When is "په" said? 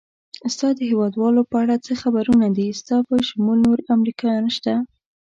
1.49-1.55, 3.07-3.15